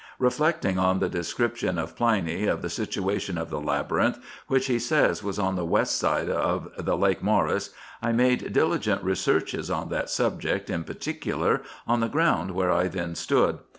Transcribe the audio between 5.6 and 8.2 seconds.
west side of the Lake Mceris, I